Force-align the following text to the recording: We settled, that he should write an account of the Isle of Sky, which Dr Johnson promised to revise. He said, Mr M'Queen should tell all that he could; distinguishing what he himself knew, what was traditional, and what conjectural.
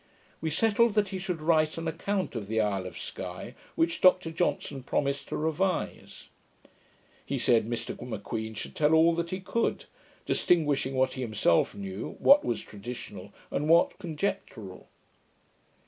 We 0.41 0.49
settled, 0.49 0.95
that 0.95 1.09
he 1.09 1.19
should 1.19 1.43
write 1.43 1.77
an 1.77 1.87
account 1.87 2.33
of 2.33 2.47
the 2.47 2.59
Isle 2.59 2.87
of 2.87 2.97
Sky, 2.97 3.53
which 3.75 4.01
Dr 4.01 4.31
Johnson 4.31 4.81
promised 4.81 5.27
to 5.27 5.37
revise. 5.37 6.29
He 7.23 7.37
said, 7.37 7.69
Mr 7.69 7.95
M'Queen 8.01 8.55
should 8.55 8.75
tell 8.75 8.95
all 8.95 9.13
that 9.13 9.29
he 9.29 9.39
could; 9.39 9.85
distinguishing 10.25 10.95
what 10.95 11.13
he 11.13 11.21
himself 11.21 11.75
knew, 11.75 12.15
what 12.17 12.43
was 12.43 12.61
traditional, 12.63 13.31
and 13.51 13.69
what 13.69 13.99
conjectural. 13.99 14.87